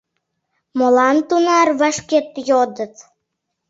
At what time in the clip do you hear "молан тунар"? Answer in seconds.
0.77-1.67